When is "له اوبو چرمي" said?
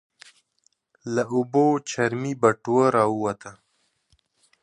1.13-2.33